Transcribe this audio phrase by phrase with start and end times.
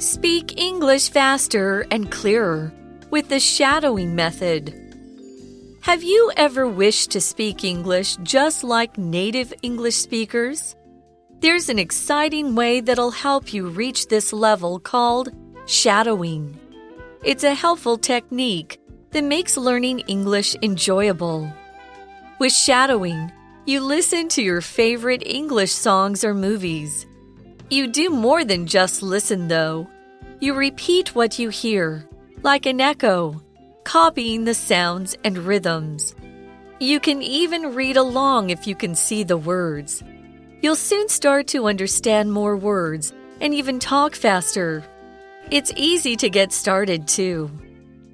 [0.00, 2.72] Speak English faster and clearer
[3.10, 4.74] with the shadowing method.
[5.82, 10.74] Have you ever wished to speak English just like native English speakers?
[11.40, 15.34] There's an exciting way that'll help you reach this level called
[15.66, 16.58] shadowing.
[17.22, 18.80] It's a helpful technique
[19.10, 21.52] that makes learning English enjoyable.
[22.38, 23.30] With shadowing,
[23.66, 27.04] you listen to your favorite English songs or movies.
[27.70, 29.88] You do more than just listen, though.
[30.40, 32.04] You repeat what you hear,
[32.42, 33.40] like an echo,
[33.84, 36.16] copying the sounds and rhythms.
[36.80, 40.02] You can even read along if you can see the words.
[40.60, 44.82] You'll soon start to understand more words and even talk faster.
[45.52, 47.52] It's easy to get started, too.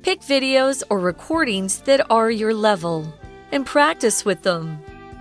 [0.03, 3.11] Pick videos or recordings that are your level
[3.53, 4.79] and practice with them.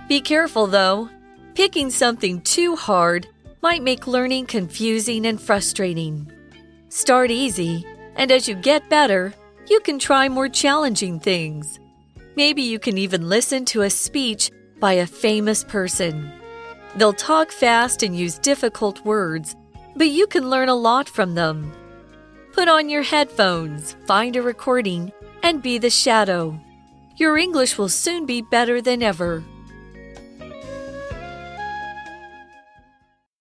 [0.08, 1.08] Be careful, though.
[1.54, 3.26] Picking something too hard
[3.62, 6.30] might make learning confusing and frustrating.
[6.88, 9.34] Start easy, and as you get better,
[9.68, 11.78] you can try more challenging things.
[12.36, 16.32] Maybe you can even listen to a speech by a famous person.
[16.96, 19.56] They'll talk fast and use difficult words,
[19.96, 21.72] but you can learn a lot from them.
[22.52, 25.12] Put on your headphones, find a recording,
[25.42, 26.58] and be the shadow.
[27.16, 29.42] Your English will soon be better than ever.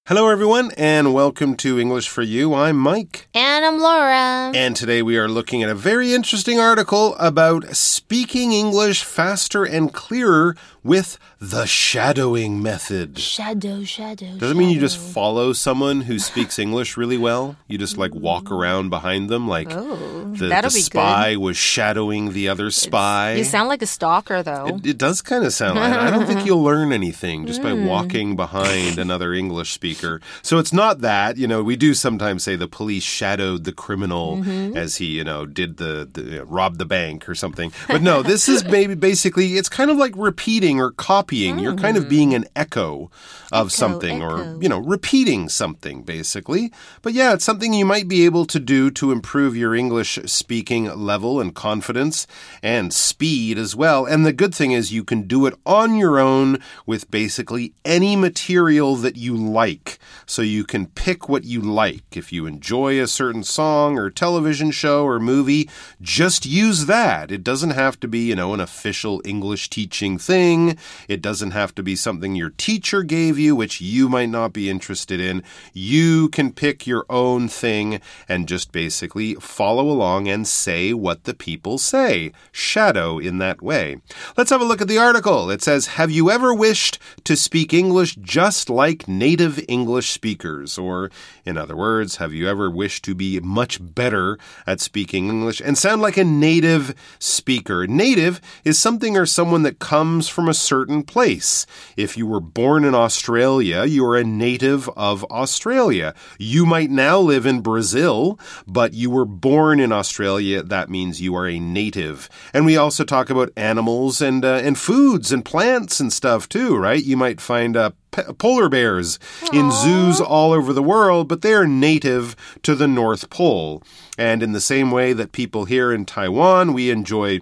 [0.07, 2.53] Hello, everyone, and welcome to English for You.
[2.53, 3.27] I'm Mike.
[3.33, 4.51] And I'm Laura.
[4.53, 9.91] And today we are looking at a very interesting article about speaking English faster and
[9.91, 13.17] clearer with the shadowing method.
[13.17, 14.37] Shadow, shadow.
[14.37, 17.57] Does it mean you just follow someone who speaks English really well?
[17.67, 18.51] You just like walk mm.
[18.51, 21.39] around behind them like Oh, the, the spy good.
[21.39, 23.33] was shadowing the other spy?
[23.33, 24.67] You sound like a stalker, though.
[24.67, 27.71] It, it does kind of sound like I don't think you'll learn anything just by
[27.71, 27.85] hmm.
[27.85, 30.21] walking behind another English speaker.
[30.43, 34.37] So it's not that, you know, we do sometimes say the police shadowed the criminal
[34.37, 34.77] mm-hmm.
[34.77, 37.71] as he, you know, did the, the you know, robbed the bank or something.
[37.87, 41.59] But no, this is maybe basically it's kind of like repeating or copying.
[41.59, 42.09] You're kind of hmm.
[42.09, 43.11] being an echo
[43.51, 46.71] of something or, you know, repeating something basically.
[47.01, 50.85] But yeah, it's something you might be able to do to improve your English speaking
[50.97, 52.27] level and confidence
[52.61, 54.05] and speed as well.
[54.05, 58.15] And the good thing is you can do it on your own with basically any
[58.15, 59.99] material that you like.
[60.25, 62.17] So you can pick what you like.
[62.17, 65.69] If you enjoy a certain song or television show or movie,
[66.01, 67.31] just use that.
[67.31, 70.64] It doesn't have to be, you know, an official English teaching thing.
[71.07, 74.69] It doesn't have to be something your teacher gave you, which you might not be
[74.69, 75.43] interested in.
[75.73, 81.33] You can pick your own thing and just basically follow along and say what the
[81.33, 82.31] people say.
[82.51, 83.97] Shadow in that way.
[84.37, 85.49] Let's have a look at the article.
[85.49, 90.77] It says, Have you ever wished to speak English just like native English speakers?
[90.77, 91.11] Or,
[91.45, 95.77] in other words, have you ever wished to be much better at speaking English and
[95.77, 97.87] sound like a native speaker?
[97.87, 101.65] Native is something or someone that comes from a certain place.
[101.95, 106.15] If you were born in Australia, you are a native of Australia.
[106.39, 110.63] You might now live in Brazil, but you were born in Australia.
[110.63, 112.29] That means you are a native.
[112.53, 116.75] And we also talk about animals and uh, and foods and plants and stuff too,
[116.75, 117.03] right?
[117.03, 119.19] You might find uh, pe- polar bears
[119.53, 123.83] in zoos all over the world, but they are native to the North Pole.
[124.17, 127.41] And in the same way that people here in Taiwan, we enjoy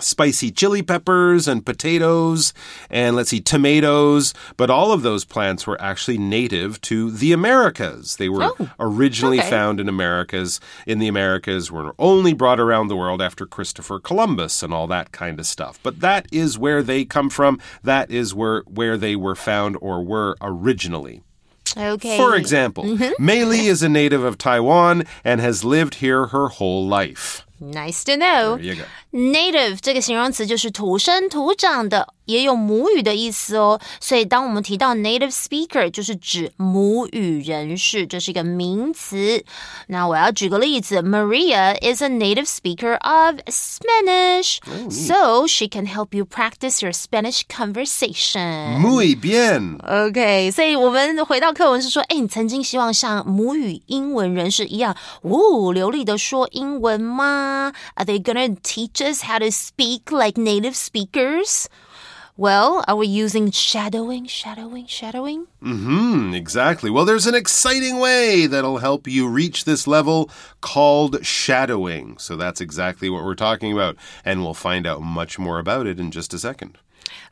[0.00, 2.52] spicy chili peppers and potatoes
[2.90, 4.34] and let's see tomatoes.
[4.56, 8.16] But all of those plants were actually native to the Americas.
[8.16, 9.50] They were Oh, originally okay.
[9.50, 10.60] found in Americas.
[10.86, 15.12] In the Americas were only brought around the world after Christopher Columbus and all that
[15.12, 15.78] kind of stuff.
[15.82, 17.60] But that is where they come from.
[17.82, 21.22] That is where where they were found or were originally.
[21.76, 22.16] Okay.
[22.16, 23.24] for example mm-hmm.
[23.24, 27.46] Mei Li is a native of Taiwan and has lived here her whole life.
[27.60, 28.56] Nice to know.
[28.56, 33.80] there you go Native 这个形容词就是土生土长的，也有母语的意思哦。
[34.00, 39.44] 所以当我们提到 native speaker，就是指母语人士，这是一个名词。
[39.88, 44.58] 那我要举个例子，Maria is a native speaker of Spanish,
[44.88, 48.78] so she can help you practice your Spanish conversation.
[48.78, 61.68] Muy bien OK，所以我们回到课文是说，哎，你曾经希望像母语英文人士一样，哦，流利的说英文吗？Are they gonna teach us how to speak like native speakers?
[62.36, 65.46] Well, are we using shadowing, shadowing, shadowing?
[65.62, 66.88] Mm hmm, exactly.
[66.88, 70.30] Well, there's an exciting way that'll help you reach this level
[70.62, 72.16] called shadowing.
[72.16, 76.00] So that's exactly what we're talking about, and we'll find out much more about it
[76.00, 76.78] in just a second.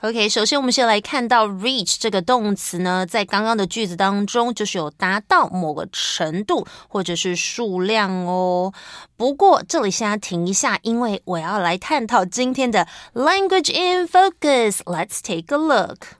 [0.03, 8.73] OK，首先我们先来看到 reach 这个动词呢，在刚刚的句子当中，就是有达到某个程度或者是数量哦。
[9.17, 14.79] 不过这里先要停一下，因为我要来探讨今天的 language in focus。
[14.85, 16.19] Let's take a look。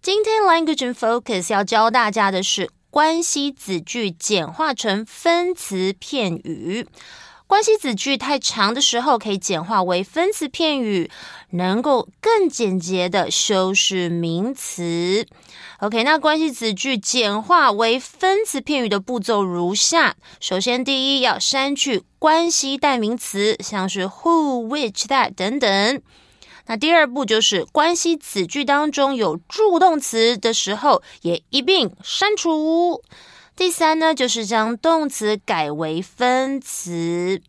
[0.00, 6.86] 今天 language in focus 要教大家的是关系子句简化成分词片语。
[7.46, 11.08] 关系子句太长的时候，可以简化为分词片语，
[11.50, 15.24] 能够更简洁的修饰名词。
[15.78, 26.02] OK，那关系子句简化为分词片语的步骤如下：首先，第一要删去关系代名词，像是 who、which、that 等等。
[26.66, 33.02] 那第二步就是关系子句当中有助动词的时候，也一并删除。
[33.56, 37.40] 第三呢，就是将动词改为分词，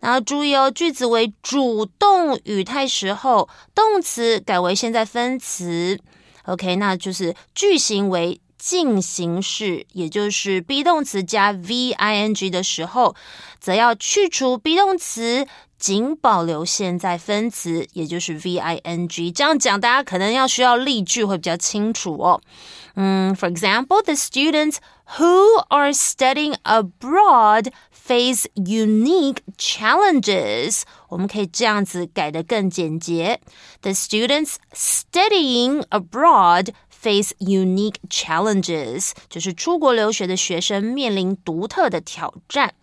[0.00, 5.98] 然后注意哦，句子为主动语态时候，动词改为现在分词。
[6.44, 13.16] OK，那就是句型为进行式，也就是 be 动词加 v i n g 的时候，
[13.58, 15.46] 则要去除 be 动词，
[15.78, 19.32] 仅保留现在分词，也就是 v i n g。
[19.32, 22.40] 这样讲，大家可能要需要例句会比较清楚哦。
[22.94, 24.76] 嗯，For example, the students
[25.17, 30.83] who are studying abroad face unique challenges.
[31.09, 33.41] 我们可以这样子改得更简洁：
[33.81, 42.73] The students studying abroad face unique challenges，就是出国留学的学生面临独特的挑战。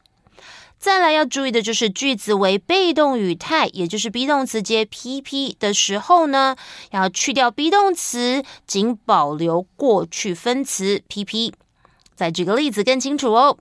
[0.79, 6.55] 再来要注意的就是句子为被动语态，也就是 be 动词接 PP 的时候呢，
[6.93, 11.53] 要去掉 be 动词，仅保留过去分词 PP。
[12.15, 13.57] 再举个例子更清楚哦。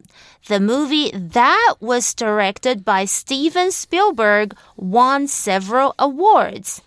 [0.47, 6.77] The movie that was directed by Steven Spielberg won several awards。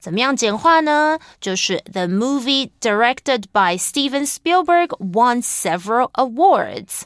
[0.00, 1.18] 怎么样简化呢？
[1.40, 7.02] 就是 The movie directed by Steven Spielberg won several awards。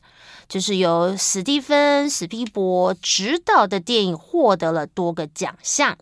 [0.49, 5.99] 就是由史蒂芬·史皮伯执导的电影获得了多个奖项。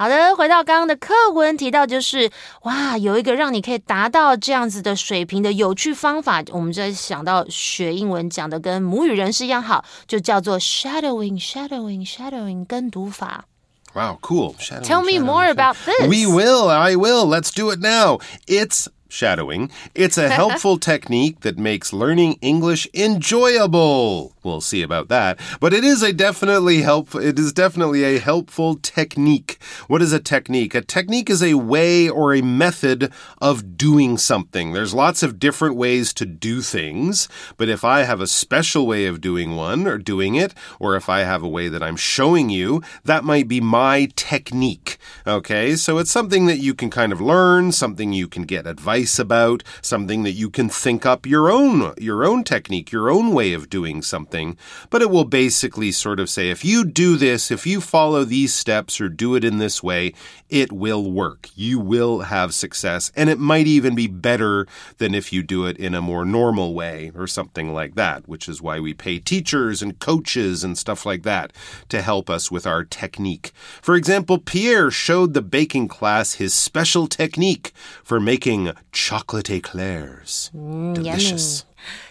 [0.00, 2.30] 好的，回到刚刚的课文提到，就是
[2.62, 6.42] 哇，有一个让你可以达到这样子的水平的有趣方法。
[6.52, 13.44] 我们就想到学英文讲的跟母语人士一样好，就叫做 shadowing，shadowing，shadowing 跟读法。
[13.92, 14.54] Wow, cool.
[14.58, 16.08] Shadowing, Tell me more about this.
[16.08, 16.70] We will.
[16.70, 17.26] I will.
[17.26, 18.20] Let's do it now.
[18.46, 19.68] It's shadowing.
[19.94, 24.32] It's a helpful technique that makes learning English enjoyable.
[24.42, 25.38] We'll see about that.
[25.60, 29.58] But it is a definitely help it is definitely a helpful technique.
[29.86, 30.74] What is a technique?
[30.74, 34.72] A technique is a way or a method of doing something.
[34.72, 39.06] There's lots of different ways to do things, but if I have a special way
[39.06, 42.48] of doing one or doing it, or if I have a way that I'm showing
[42.48, 44.96] you, that might be my technique.
[45.26, 45.76] Okay?
[45.76, 49.62] So it's something that you can kind of learn, something you can get advice about,
[49.82, 53.68] something that you can think up your own your own technique, your own way of
[53.68, 54.56] doing something something,
[54.90, 58.54] but it will basically sort of say if you do this, if you follow these
[58.54, 60.12] steps or do it in this way,
[60.48, 61.48] it will work.
[61.56, 64.66] You will have success, and it might even be better
[64.98, 68.48] than if you do it in a more normal way or something like that, which
[68.48, 71.52] is why we pay teachers and coaches and stuff like that
[71.88, 73.52] to help us with our technique.
[73.82, 77.72] For example, Pierre showed the baking class his special technique
[78.04, 80.50] for making chocolate eclairs.
[80.54, 81.60] Mm, Delicious.
[81.60, 81.69] Yummy.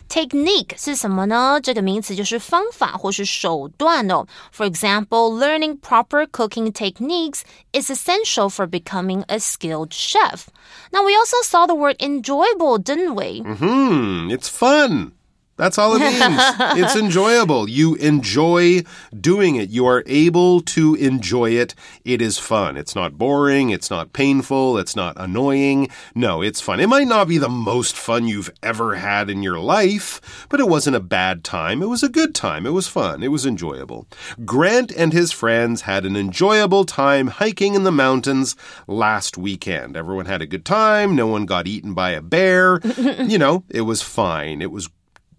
[0.08, 1.60] Technique 是什么呢？
[1.62, 4.26] 这个名词就是方法或是手段哦。
[4.54, 7.40] For example, learning proper cooking techniques
[7.72, 10.46] is essential for becoming a skilled chef.
[10.92, 13.42] Now we also saw the word enjoyable, didn't we?
[13.42, 15.12] Hmm, it's fun.
[15.59, 16.15] That's all it means.
[16.79, 17.67] it's enjoyable.
[17.67, 18.83] You enjoy
[19.19, 19.69] doing it.
[19.69, 21.75] You are able to enjoy it.
[22.05, 22.77] It is fun.
[22.77, 23.69] It's not boring.
[23.69, 24.77] It's not painful.
[24.77, 25.89] It's not annoying.
[26.15, 26.79] No, it's fun.
[26.79, 30.69] It might not be the most fun you've ever had in your life, but it
[30.69, 31.83] wasn't a bad time.
[31.83, 32.65] It was a good time.
[32.65, 33.21] It was fun.
[33.21, 34.07] It was enjoyable.
[34.45, 38.55] Grant and his friends had an enjoyable time hiking in the mountains
[38.87, 39.97] last weekend.
[39.97, 41.17] Everyone had a good time.
[41.17, 42.79] No one got eaten by a bear.
[42.97, 44.61] you know, it was fine.
[44.61, 44.89] It was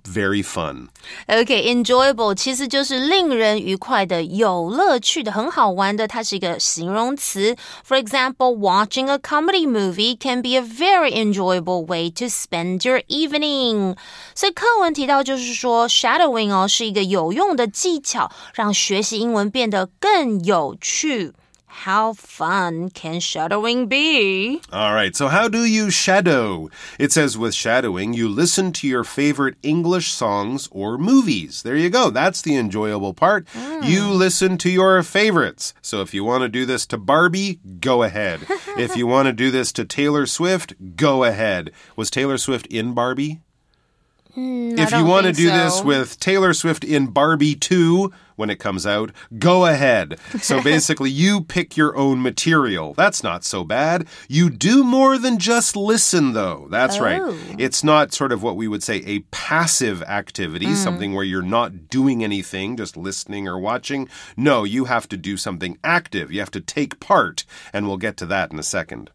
[0.03, 0.89] very fun.
[1.27, 7.55] Okay, enjoyable 其实就是令人愉快的、有乐趣的、很好玩的，它是一个形容词。
[7.87, 13.97] For example, watching a comedy movie can be a very enjoyable way to spend your evening.
[14.35, 21.33] 所以课文提到就是说，shadowing 哦是一个有用的技巧，让学习英文变得更有趣。
[21.72, 24.60] How fun can shadowing be?
[24.72, 26.68] All right, so how do you shadow?
[26.98, 31.62] It says with shadowing, you listen to your favorite English songs or movies.
[31.62, 32.10] There you go.
[32.10, 33.48] That's the enjoyable part.
[33.50, 33.84] Hmm.
[33.84, 35.72] You listen to your favorites.
[35.80, 38.40] So if you want to do this to Barbie, go ahead.
[38.76, 41.70] if you want to do this to Taylor Swift, go ahead.
[41.94, 43.40] Was Taylor Swift in Barbie?
[44.34, 48.59] Hmm, if you want to do this with Taylor Swift in Barbie 2 when it
[48.59, 50.19] comes out, go ahead.
[50.41, 52.93] So basically, you pick your own material.
[52.93, 54.07] That's not so bad.
[54.27, 56.67] You do more than just listen, though.
[56.69, 57.21] That's right.
[57.21, 57.33] Oh.
[57.57, 60.75] It's not sort of what we would say a passive activity, Hmm.
[60.75, 64.09] something where you're not doing anything, just listening or watching.
[64.35, 66.29] No, you have to do something active.
[66.29, 67.45] You have to take part.
[67.71, 69.11] And we'll get to that in a second.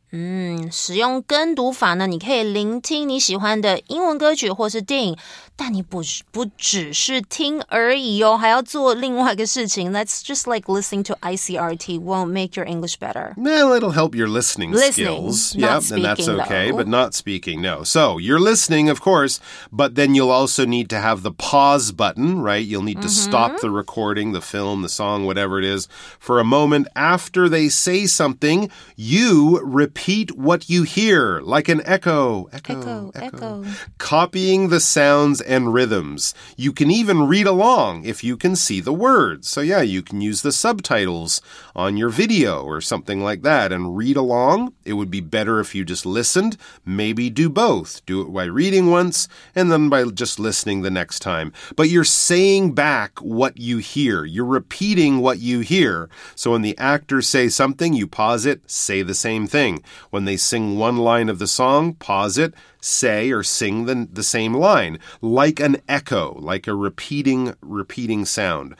[0.73, 5.17] 使用跟读法呢，你可以聆听你喜欢的英文歌曲或是电影，
[5.55, 9.93] 但你不是不只是听而已哦，还要做另 外一个事情。
[9.93, 13.35] That's just like listening to ICRT won't make your English better.
[13.37, 14.93] Well, it'll help your listening, Listening,
[15.33, 15.55] skills.
[15.57, 16.77] not yeah, and that's speaking, okay, though.
[16.79, 17.83] but not speaking, no.
[17.85, 19.41] So you're listening, of course,
[19.73, 22.65] but then you'll also need to have the pause button, right?
[22.65, 23.67] You'll need to stop Mm-hmm.
[23.67, 25.89] the recording, the film, the song, whatever it is,
[26.19, 28.71] for a moment after they say something.
[28.97, 32.49] You repeat what you hear, like an echo.
[32.53, 33.65] Echo, echo.
[33.99, 36.35] Copying the sounds and rhythms.
[36.57, 39.48] You can even read along if you can see the words.
[39.48, 41.40] So, yeah, you can use the subtitles
[41.76, 44.74] on your video or something like that and read along.
[44.84, 46.58] It would be better if you just listened.
[46.84, 48.04] Maybe do both.
[48.08, 51.54] Do it by reading once and then by just listening the next time.
[51.76, 54.26] But you're saying back what you hear.
[54.26, 56.10] You're repeating what you hear.
[56.34, 59.84] So when the actors say something, you pause it, say the same thing.
[60.10, 64.24] When they sing one line of the song, pause it, say or sing the, the
[64.24, 68.76] same line, like an echo, like a repeating, repeating sound.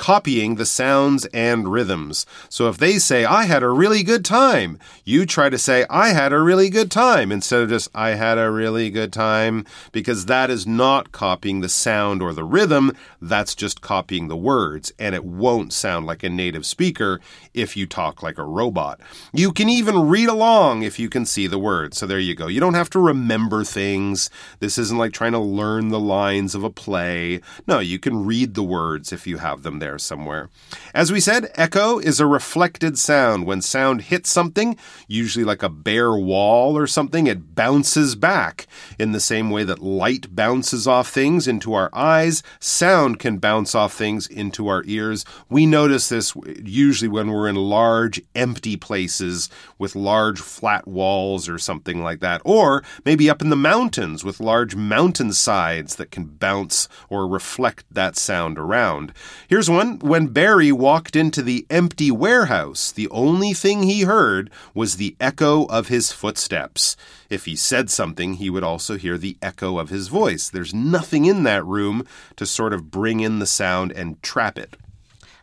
[0.00, 2.24] Copying the sounds and rhythms.
[2.48, 6.08] So if they say, I had a really good time, you try to say, I
[6.14, 10.24] had a really good time instead of just, I had a really good time, because
[10.24, 12.92] that is not copying the sound or the rhythm.
[13.20, 17.20] That's just copying the words, and it won't sound like a native speaker
[17.52, 19.00] if you talk like a robot.
[19.34, 21.98] You can even read along if you can see the words.
[21.98, 22.46] So there you go.
[22.46, 24.30] You don't have to remember things.
[24.60, 27.42] This isn't like trying to learn the lines of a play.
[27.66, 30.50] No, you can read the words if you have them there somewhere.
[30.94, 33.46] As we said, echo is a reflected sound.
[33.46, 34.76] When sound hits something,
[35.08, 38.66] usually like a bare wall or something, it bounces back.
[38.98, 43.74] In the same way that light bounces off things into our eyes, sound can bounce
[43.74, 45.24] off things into our ears.
[45.48, 51.58] We notice this usually when we're in large, empty places with large, flat walls or
[51.58, 52.42] something like that.
[52.44, 57.84] Or maybe up in the mountains with large mountain sides that can bounce or reflect
[57.90, 59.12] that sound around.
[59.48, 59.99] Here's one.
[59.99, 65.65] When Barry walked into the empty warehouse, the only thing he heard was the echo
[65.65, 66.95] of his footsteps.
[67.29, 70.49] If he said something, he would also hear the echo of his voice.
[70.49, 72.05] There's nothing in that room
[72.37, 74.77] to sort of bring in the sound and trap it.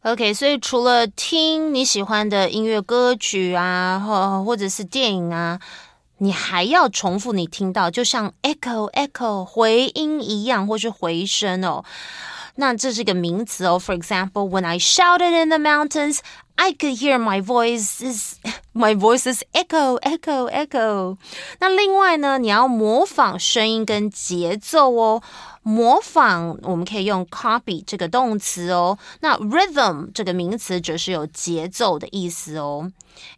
[0.05, 5.61] OK，所以除了听你喜欢的音乐歌曲啊，或或者是电影啊，
[6.19, 11.85] 你还要重复你听到，就像 echo echo 回音一样，或是回声哦。
[12.57, 13.79] 那这是个名词哦。
[13.79, 16.19] For example, when I shouted in the mountains,
[16.55, 18.37] I could hear my voice is
[18.73, 21.17] my voice is echo echo echo。
[21.61, 25.23] 那另外呢，你要模仿声音跟节奏哦。
[25.65, 28.99] 模仿我们可以用 copy 这个动词哦。
[29.21, 32.91] 那 rhythm 这个名词则是有节奏的意思哦。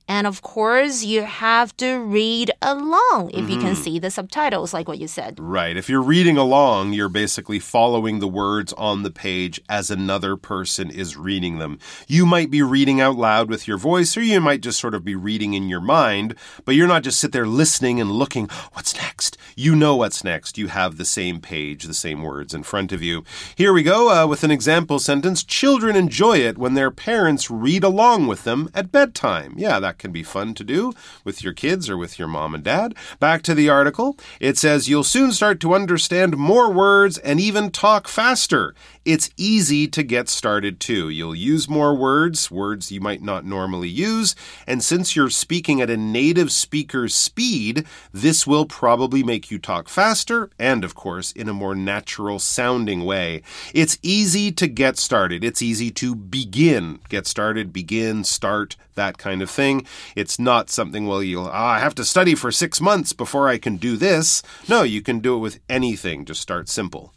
[0.08, 4.88] And of course, you have to read along if you can see the subtitles, like
[4.88, 5.40] what you said.
[5.40, 5.78] Right.
[5.78, 10.90] If you're reading along, you're basically following the words on the page as another person
[10.90, 11.78] is reading them.
[12.08, 15.06] You might be reading out loud with your voice, or you might just sort of
[15.06, 16.36] be reading in your mind,
[16.66, 19.38] but you're not just sit there listening and looking, what's next?
[19.56, 20.58] You know what's next.
[20.58, 23.24] You have the same page, the same words in front of you.
[23.56, 25.44] Here we go uh, with an example sentence.
[25.44, 29.54] Children enjoy it when their parents read along with them at bedtime.
[29.60, 30.94] Yeah, that can be fun to do
[31.26, 32.96] with your kids or with your mom and dad.
[33.20, 34.18] Back to the article.
[34.40, 38.74] It says you'll soon start to understand more words and even talk faster.
[39.04, 41.10] It's easy to get started too.
[41.10, 44.36] You'll use more words, words you might not normally use,
[44.68, 49.90] and since you're speaking at a native speaker's speed, this will probably make you talk
[49.90, 53.42] faster and, of course, in a more natural sounding way.
[53.74, 55.44] It's easy to get started.
[55.44, 57.00] It's easy to begin.
[57.10, 59.86] Get started, begin, start, that kind of thing.
[60.16, 63.58] It's not something, well, you'll, ah, I have to study for six months before I
[63.58, 64.44] can do this.
[64.68, 66.26] No, you can do it with anything.
[66.26, 67.14] Just start simple.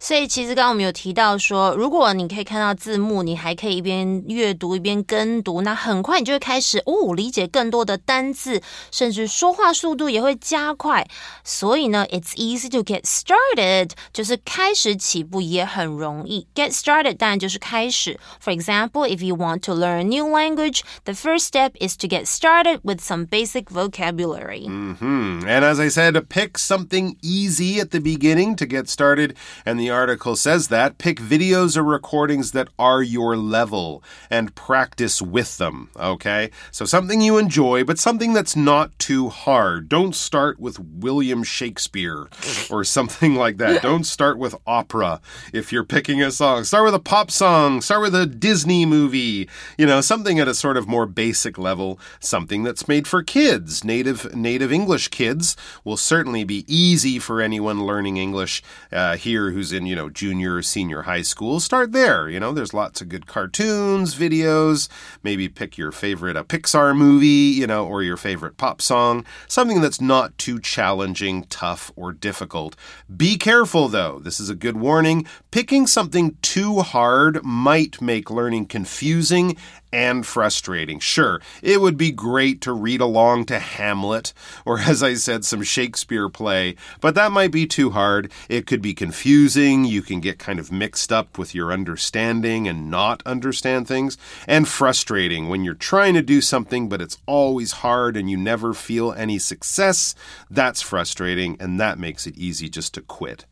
[0.00, 11.04] 所以其实刚刚我们有提到说，如果你可以看到字幕，你还可以一边阅读一边跟读，那很快你就会开始哦，理解更多的单字，甚至说话速度也会加快。
[11.42, 16.46] 所以呢，it's easy to get started，就是开始起步也很容易。
[16.54, 18.20] Get started 当然就是开始。
[18.40, 22.26] For example, if you want to learn a new language, the first step is to get
[22.26, 24.66] started with some basic vocabulary.
[24.66, 25.40] Hmm.
[25.44, 29.34] And as I said, pick something easy at the beginning to get started.
[29.66, 35.21] And the article says that pick videos or recordings that are your level and practice
[35.21, 35.89] with them.
[35.97, 36.51] Okay?
[36.71, 39.89] So something you enjoy, but something that's not too hard.
[39.89, 42.27] Don't start with William Shakespeare
[42.69, 43.81] or something like that.
[43.81, 45.21] Don't start with opera
[45.53, 46.63] if you're picking a song.
[46.63, 49.47] Start with a pop song, start with a Disney movie.
[49.77, 53.83] You know, something at a sort of more basic level, something that's made for kids.
[53.83, 58.61] Native native English kids will certainly be easy for anyone learning English
[58.91, 61.59] uh, here who's in, you know, junior or senior high school.
[61.59, 62.29] Start there.
[62.29, 64.89] You know, there's lots of good cartoons, videos.
[65.23, 69.25] Maybe pick your favorite a Pixar movie, you know, or your favorite pop song.
[69.47, 72.75] Something that's not too challenging, tough, or difficult.
[73.15, 74.19] Be careful though.
[74.19, 75.25] This is a good warning.
[75.51, 79.55] Picking something too hard might make learning confusing
[79.93, 80.99] and frustrating.
[80.99, 84.33] Sure, it would be great to read along to Hamlet,
[84.65, 88.31] or as I said, some Shakespeare play, but that might be too hard.
[88.49, 89.52] It could be confusing.
[89.55, 94.17] You can get kind of mixed up with your understanding and not understand things,
[94.47, 98.73] and frustrating when you're trying to do something, but it's always hard and you never
[98.73, 100.15] feel any success.
[100.49, 103.45] That's frustrating, and that makes it easy just to quit.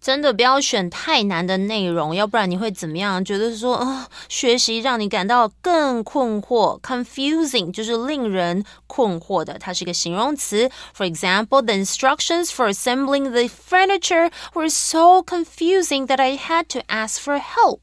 [0.00, 3.24] 真的不要选太难的内容，要不然你会怎么样？
[3.24, 10.70] 觉得说啊，学习让你感到更困惑，confusing 就是令人困惑的，它是一个形容词。
[10.96, 17.18] For example, the instructions for assembling the furniture were so confusing that I had to ask
[17.20, 17.80] for help.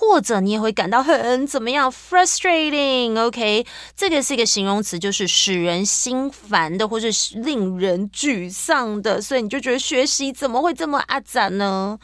[0.00, 3.66] 或者你也会感到很怎么样，frustrating，OK？
[3.94, 11.98] 这个是一个形容词，就是使人心烦的，或者是令人沮丧的，所以你就觉得学习怎么会这么阿展呢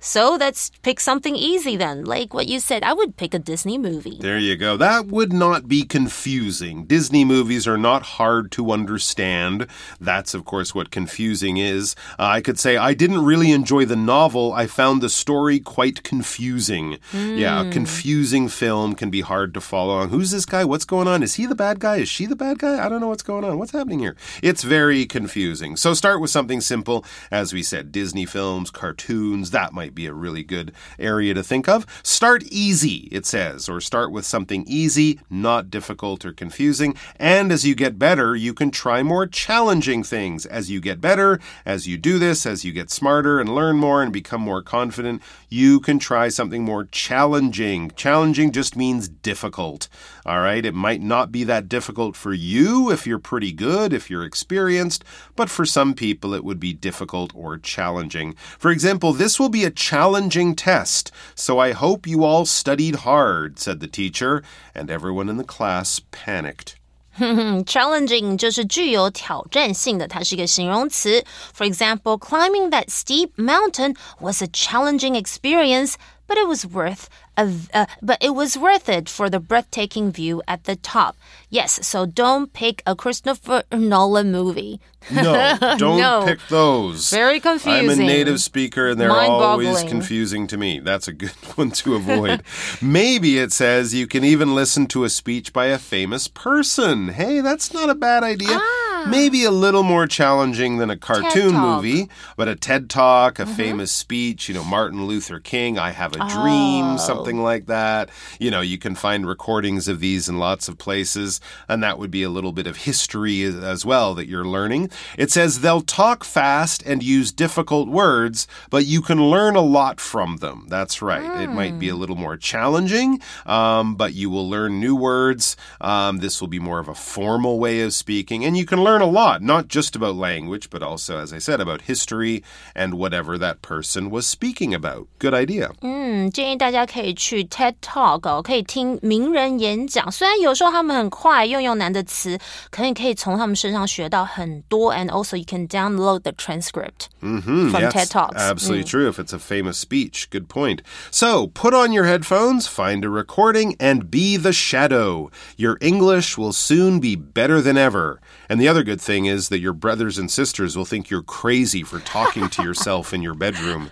[0.00, 2.04] ？So let's pick something easy then.
[2.04, 4.18] Like what you said, I would pick a Disney movie.
[4.20, 4.76] There you go.
[4.76, 6.84] That would not be confusing.
[6.84, 9.66] Disney movies are not hard to understand.
[10.00, 11.96] That's, of course, what confusing is.
[12.18, 14.52] Uh, I could say, I didn't really enjoy the novel.
[14.52, 16.98] I found the story quite confusing.
[17.12, 17.38] Mm.
[17.38, 17.70] Yeah, a hmm.
[17.70, 20.10] confusing film can be hard to follow on.
[20.10, 20.64] Who's this guy?
[20.64, 21.22] What's going on?
[21.22, 21.96] Is he the bad guy?
[21.96, 22.84] Is she the bad guy?
[22.84, 23.58] I don't know what's going on.
[23.58, 24.16] What's happening here?
[24.42, 25.76] It's very confusing.
[25.76, 27.04] So start with something simple.
[27.30, 31.42] As we said, Disney films, cartoons, that might might be a really good area to
[31.42, 31.86] think of.
[32.02, 36.94] Start easy, it says, or start with something easy, not difficult or confusing.
[37.16, 40.44] And as you get better, you can try more challenging things.
[40.44, 44.02] As you get better, as you do this, as you get smarter and learn more
[44.02, 47.90] and become more confident, you can try something more challenging.
[47.96, 49.88] Challenging just means difficult.
[50.26, 54.10] All right, it might not be that difficult for you if you're pretty good, if
[54.10, 55.02] you're experienced,
[55.34, 58.34] but for some people it would be difficult or challenging.
[58.58, 63.59] For example, this will be a challenging test, so I hope you all studied hard,
[63.59, 66.75] said the teacher, and everyone in the class panicked.
[67.65, 71.23] Challenging 就是具有挑战性的，它是一个形容词。
[71.55, 75.93] For example, climbing that steep mountain was a challenging experience,
[76.28, 80.42] but it was worth a, uh, but it was worth it for the breathtaking view
[80.46, 81.16] at the top.
[81.48, 84.80] Yes, so don't pick a Christopher Nolan movie.
[85.10, 86.24] No, don't no.
[86.26, 87.10] pick those.
[87.10, 87.90] Very confusing.
[87.90, 90.80] I'm a native speaker and they're always confusing to me.
[90.80, 92.42] That's a good one to avoid.
[92.82, 97.08] Maybe it says you can even listen to a speech by a famous person.
[97.08, 98.58] Hey, that's not a bad idea.
[98.60, 98.87] Ah.
[99.06, 103.48] Maybe a little more challenging than a cartoon movie, but a TED Talk, a mm
[103.48, 103.56] -hmm.
[103.56, 106.96] famous speech, you know, Martin Luther King, I Have a Dream, oh.
[106.96, 108.10] something like that.
[108.38, 112.10] You know, you can find recordings of these in lots of places, and that would
[112.10, 114.90] be a little bit of history as well that you're learning.
[115.16, 120.00] It says they'll talk fast and use difficult words, but you can learn a lot
[120.00, 120.66] from them.
[120.68, 121.30] That's right.
[121.30, 121.44] Mm.
[121.44, 122.00] It might be a hmm.
[122.00, 125.56] little more challenging, um, but you will learn new words.
[125.80, 129.01] Um, this will be more of a formal way of speaking, and you can learn
[129.01, 133.37] a lot, not just about language, but also, as I said, about history and whatever
[133.37, 135.07] that person was speaking about.
[135.19, 135.71] Good idea.
[135.81, 140.11] 嗯，建议大家可以去 TED Talk 哦，可以听名人演讲。
[140.11, 142.37] 虽然有时候他们很快用用难的词，
[142.71, 144.93] 可你可以从他们身上学到很多。
[144.93, 148.37] And also, you can download the transcript mm -hmm, from yes, TED Talks.
[148.37, 148.89] Absolutely mm.
[148.89, 149.09] true.
[149.09, 150.81] If it's a famous speech, good point.
[151.11, 155.29] So put on your headphones, find a recording, and be the shadow.
[155.57, 158.19] Your English will soon be better than ever.
[158.49, 161.20] And the other other good thing is that your brothers and sisters will think you're
[161.20, 163.90] crazy for talking to yourself in your bedroom.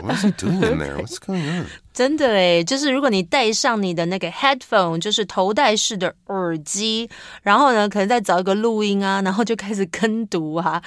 [0.00, 0.96] What's he doing in there?
[0.98, 1.66] What's going on?
[1.97, 7.07] 真的诶，就是如果你戴上你的那个 headphone，就是头戴式的耳机，
[7.43, 10.81] 然后呢，可能再找一个录音啊，然后就开始跟读啊。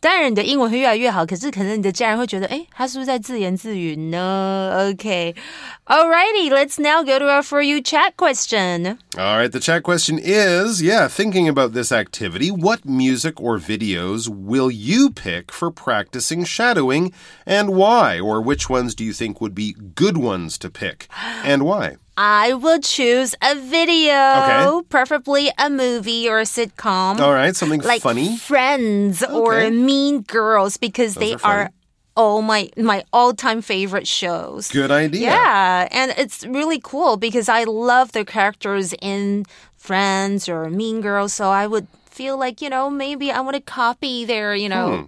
[0.00, 4.90] 当然，你的英文会越来越好，可是可能你的家人会觉得，诶，他是不是在自言自语呢？
[4.90, 8.98] OK，Alrighty, let's now go to our for you chat question.
[9.16, 14.28] All right, the chat question is yeah, thinking about this activity, what music or videos
[14.28, 17.14] will you pick for practicing shadowing
[17.46, 18.20] and why?
[18.20, 21.07] Or which ones do you think would be good ones To pick
[21.43, 21.97] and why?
[22.17, 24.87] I will choose a video, Okay.
[24.89, 27.19] preferably a movie or a sitcom.
[27.19, 28.37] All right, something like funny.
[28.37, 31.69] Friends or Mean Girls because they are are
[32.15, 34.69] all my my all-time favorite shows.
[34.71, 35.31] Good idea.
[35.31, 39.43] Yeah, and it's really cool because I love the characters in
[39.75, 41.87] Friends or Mean Girls, so I would
[42.17, 45.03] feel like, you know, maybe I want to copy their, you know, Hmm.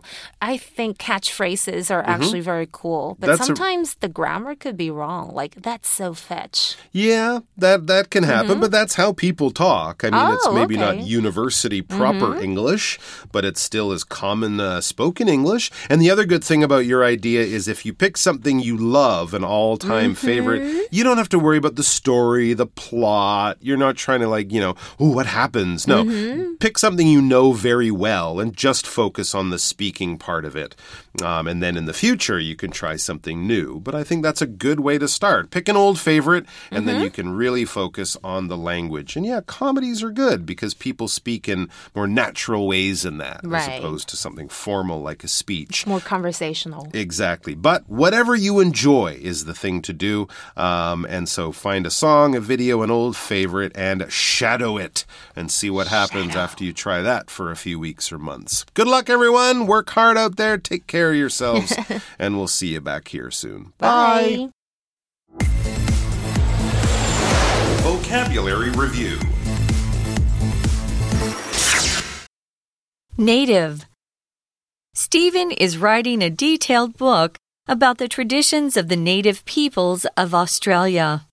[0.52, 3.38] I think catchphrases are actually very cool, but Mm-hmm.
[3.38, 5.26] That's a- sometimes the grammar could be wrong.
[5.34, 6.60] Like that's so fetch.
[6.91, 10.04] Yeah, that that can happen, but that's how people talk.
[10.04, 10.58] I mean, it's Mm-hmm.
[10.58, 11.00] Oh, maybe not okay.
[11.00, 11.20] Mm-hmm.
[11.22, 12.86] university proper English,
[13.34, 15.65] but it still is common uh, spoken English.
[15.89, 19.34] And the other good thing about your idea is if you pick something you love,
[19.38, 20.28] an all-time Mm-hmm.
[20.32, 20.62] favorite,
[20.96, 23.58] you don't have to worry about the story, the plot.
[23.62, 25.88] You're not trying to like, you know, oh, what happens?
[25.88, 26.04] No.
[26.04, 26.56] Mm-hmm.
[26.63, 30.75] Pick something you know very well and just focus on the speaking part of it.
[31.21, 33.79] Um, and then in the future, you can try something new.
[33.79, 35.51] But I think that's a good way to start.
[35.51, 39.15] Pick an old favorite, and then you can really focus on the language.
[39.15, 43.67] And yeah, comedies are good because people speak in more natural ways in that, as
[43.67, 45.86] opposed to something formal like a speech.
[45.86, 46.88] More conversational.
[46.93, 47.55] Exactly.
[47.55, 50.27] But whatever you enjoy is the thing to do.
[50.55, 55.05] Um, and so find a song, a video, an old favorite, and shadow it
[55.36, 58.65] and see what happens after you try that for a few weeks or months.
[58.73, 59.67] Good luck, everyone.
[59.67, 60.58] Work hard out there.
[60.58, 61.76] Take care of yourselves.
[62.19, 63.73] and we'll see you back here soon.
[63.78, 64.50] Bye.
[67.82, 69.19] Vocabulary Review
[73.17, 73.86] Native.
[74.93, 81.26] Stephen is writing a detailed book about the traditions of the native peoples of Australia.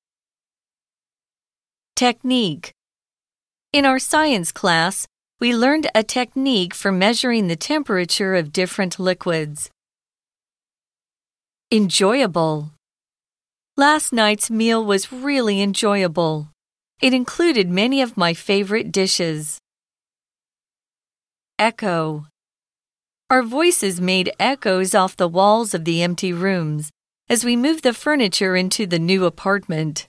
[1.95, 2.73] Technique.
[3.73, 5.07] In our science class,
[5.41, 9.71] we learned a technique for measuring the temperature of different liquids.
[11.73, 12.71] Enjoyable.
[13.77, 16.49] Last night's meal was really enjoyable.
[17.03, 19.59] It included many of my favorite dishes.
[21.59, 22.27] Echo.
[23.31, 26.91] Our voices made echoes off the walls of the empty rooms
[27.29, 30.09] as we moved the furniture into the new apartment.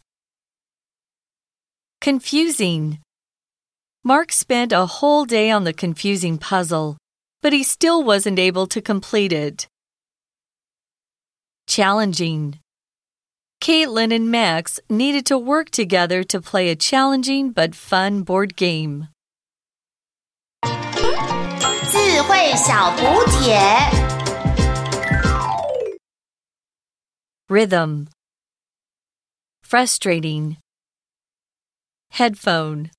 [2.02, 3.00] Confusing.
[4.05, 6.97] Mark spent a whole day on the confusing puzzle,
[7.43, 9.69] but he still wasn't able to complete it.
[11.67, 12.59] Challenging.
[13.61, 19.09] Caitlin and Max needed to work together to play a challenging but fun board game.
[21.91, 23.59] 智慧小补帖。
[27.49, 28.07] Rhythm.
[29.63, 30.57] Frustrating.
[32.13, 32.91] Headphone.